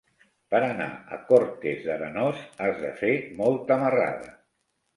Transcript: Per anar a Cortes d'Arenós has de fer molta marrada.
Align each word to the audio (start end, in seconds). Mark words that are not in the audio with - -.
Per 0.53 0.61
anar 0.67 0.87
a 1.17 1.19
Cortes 1.27 1.85
d'Arenós 1.89 2.41
has 2.65 2.81
de 2.87 2.91
fer 3.05 3.13
molta 3.45 3.81
marrada. 3.87 4.37